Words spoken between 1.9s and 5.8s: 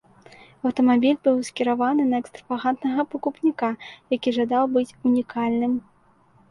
на экстравагантнага пакупніка, які жадаў быць унікальным.